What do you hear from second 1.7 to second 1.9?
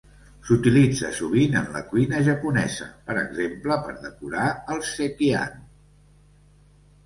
la